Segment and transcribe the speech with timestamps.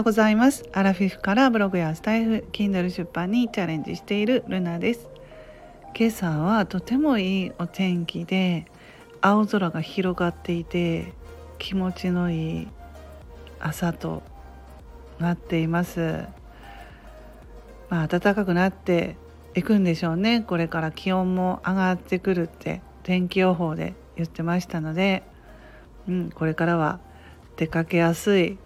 [0.00, 0.64] ようございます。
[0.72, 5.10] アラフィフからブログやスタイフ Kindle 出版にチャレンジしているルナです。
[5.94, 8.64] 今朝はとてもいいお天気で
[9.20, 11.12] 青空が広がっていて
[11.58, 12.68] 気持ちのいい
[13.58, 14.22] 朝と
[15.18, 16.24] なっています。
[17.90, 19.16] まあ暖かくなって
[19.54, 20.40] いくんでしょうね。
[20.40, 25.24] これから気温も上がってくるって天気予報で言ってましたので、
[26.08, 27.00] うん、これからは
[27.58, 28.56] 出かけやすい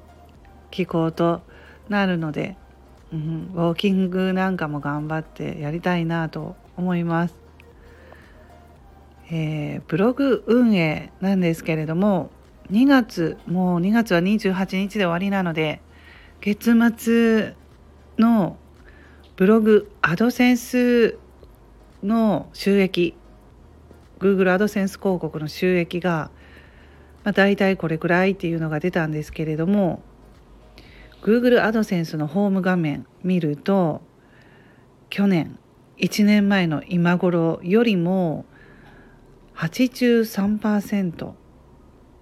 [0.74, 1.40] 気候と
[1.88, 2.56] なるので、
[3.12, 7.34] うん、ウォーキングなんかも頑張ってやりたいなと思います。
[9.30, 12.30] えー、ブログ運営なんですけれども
[12.70, 15.80] 2月もう2月は28日で終わりなので
[16.42, 17.54] 月末
[18.18, 18.58] の
[19.36, 21.18] ブログアドセンス
[22.02, 23.14] の収益
[24.18, 26.30] Google アドセンス広告の収益が、
[27.22, 30.02] まあ、大体これくらいっていうのが出たんですけれども
[31.24, 34.02] Google アドセンスのホーム画面見ると
[35.08, 35.58] 去年
[35.96, 38.44] 1年前の今頃よりも
[39.54, 41.32] 83%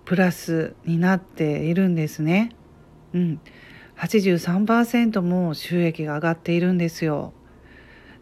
[0.04, 2.50] プラスになっているんですね。
[3.12, 3.40] うん、
[3.96, 7.32] 83%も収益が上がっているんですよ。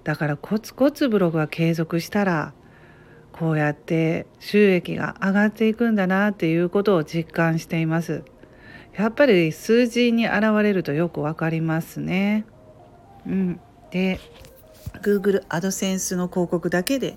[0.02, 2.54] だからコツコツブログは継続したら
[3.32, 8.24] こうやって収益が上がっていくんだなっていうことを実感しています。
[8.96, 12.44] やっぱり数字に現れるとよくわかりますね。
[13.26, 13.60] うん、
[13.90, 14.20] で
[15.02, 17.16] Google アドセンスの広告だけで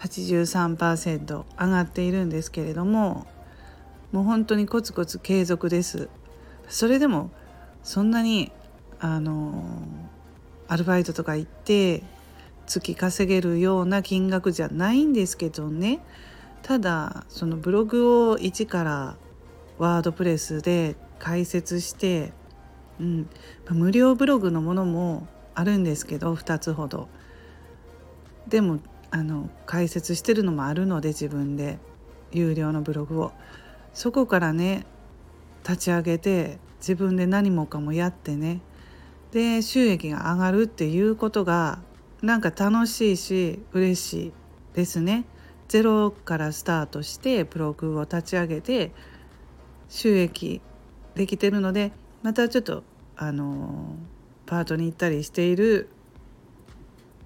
[0.00, 3.26] 83%上がっているんですけれども
[4.12, 6.08] もう本当にコツコツ継続です。
[6.68, 7.30] それでも
[7.82, 8.52] そんなに
[9.00, 9.62] あの
[10.68, 12.02] アルバイトとか行って
[12.66, 16.00] 月稼げるような金額じゃないんですけどね
[16.62, 19.16] ただそのブログを一から
[19.84, 22.32] ワードプレスで解説して、
[23.00, 23.28] うん、
[23.70, 27.08] 無料ブログのものもあるんですけど2つほど。
[28.48, 31.78] でもあの解説してるのもあるので自分で。
[32.34, 33.32] 有料のブログを。
[33.94, 34.84] そこからね
[35.62, 38.60] 立ち上げて自分で何もかもやってね。
[39.30, 41.80] で収益が上がるっていうことが
[42.22, 44.32] なんか楽しいし嬉しい
[44.74, 45.24] ですね。
[45.68, 48.92] ゼロからスタートしてブログを立ち上げて
[49.88, 50.60] 収益
[51.14, 52.82] できてるのでまたちょっと
[53.16, 53.96] あの
[54.46, 55.88] パートに行ったりしている、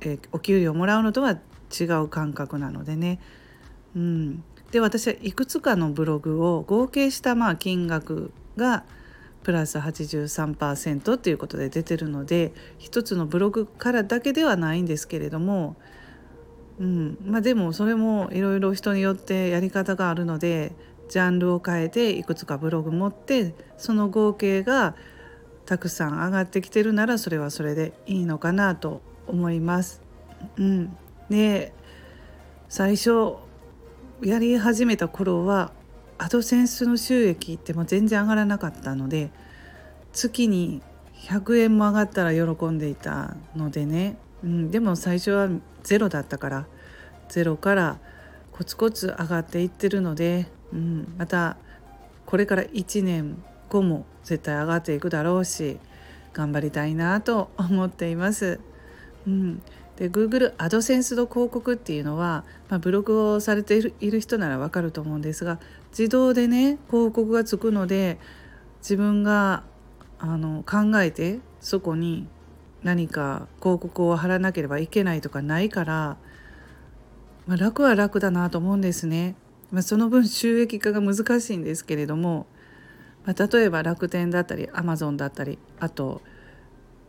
[0.01, 1.39] えお給料もらうのとは
[1.79, 3.21] 違う感覚なのでね。
[3.97, 8.85] うん、で私はいくつかのブログを合計したまあ金額が
[9.43, 15.77] プラス83%っていうことで出てるので一つのブログからだけではないんですけれども、
[16.79, 20.73] うんまあ、でもそれもいろいろ人によってやり方があるので
[21.09, 24.95] ジャンルを変えていくつかブログ持ってその合計が
[25.67, 30.01] たくさん上がってきてるならそれはそれでいいのかなと思います。
[30.57, 30.97] うん、
[31.29, 31.73] で
[32.69, 33.35] 最初
[34.23, 35.73] やり始めた頃は
[36.19, 39.31] アドセンスの収益っても全然上がらなかったので
[40.13, 40.83] 月に
[41.15, 45.49] 100円も上がったら喜んでいたのでね、うん、でも最初は
[45.83, 46.67] ゼロだったから
[47.29, 47.99] ゼロから
[48.53, 51.57] コツコツ上がっていってるのでうん、また
[52.27, 55.79] これから1年後も絶対上がっていくだろうし
[56.33, 58.61] 頑張りたいなと思っています。
[59.27, 59.63] うん、
[59.97, 65.59] で Google アドセンスの広告っていうのは、まあ、ブログをされているいる人ならわかると思うんですが
[65.91, 68.19] 自動でね広告がつくので
[68.81, 69.65] 自分が
[70.19, 72.29] あの考えてそこに
[72.83, 76.17] 何か広告を貼らなければいけないとかないから、
[77.47, 79.35] まあ、楽は楽だなと思うんですね。
[79.71, 82.47] まあ、その分収益化が難しいんですけれども、
[83.25, 86.23] まあ、例えば楽天だったりアマゾンだったりあと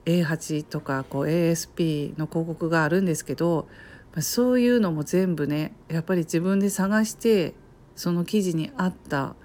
[0.05, 3.67] A8 とかこう ASP の広告があるんですけど、
[4.13, 7.53] まあ、そういうのも全部ねやっぱり自分で探して
[7.95, 9.35] その記事に合った、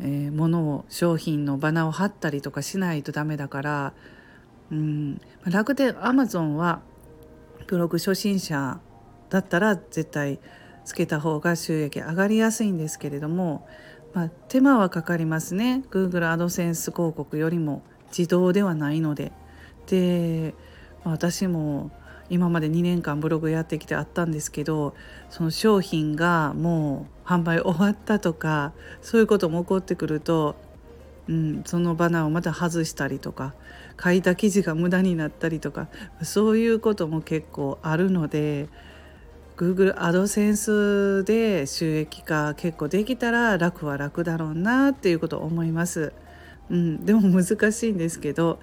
[0.00, 3.92] えー、ものを商品のバナを貼ったりとかしないとダメだから、
[4.70, 6.82] うん、楽天アマゾンは
[7.66, 8.80] ブログ初心者
[9.30, 10.40] だったら絶対
[10.88, 13.68] つけた方が収益上がりやすいんですけれども、
[14.14, 19.32] まあ、手間はかかりますね Google アドセンス広告よりも自動ではないので。
[19.86, 20.54] で
[21.04, 21.90] 私も
[22.30, 24.94] 今まで2年間ブログやってきてあったんですけど
[25.30, 30.56] その商品がもう販売終わったとかそういうことも起こってくると、
[31.26, 33.54] うん、そのバナーをまた外したりとか
[34.02, 35.88] 書いた記事が無駄になったりとか
[36.22, 38.68] そういうことも結構あるので
[39.58, 46.12] Google アドセンスで収益化結構できたら楽は楽だろうなっていうことを思います。
[46.70, 48.60] うん、でも難しいんですけど、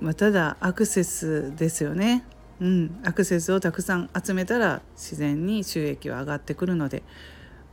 [0.00, 2.24] まあ、ただアクセスですよね。
[2.60, 7.02] うん、アクセスをたくさん集めたら自然に収益は上がってくるので、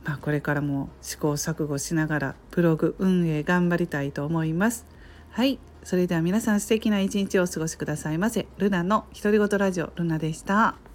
[0.04, 4.84] まあ、これからも試行錯誤しながらブログ運営頑張りたいと思います。
[5.30, 8.46] はいそれでは皆さん素敵な一日をお過ごしくださいませ。
[8.58, 10.89] ルナの独り言ラジオルナでした。